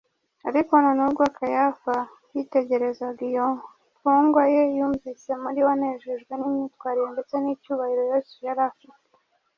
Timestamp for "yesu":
8.11-8.35